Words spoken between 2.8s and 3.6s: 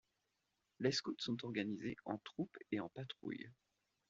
patrouilles.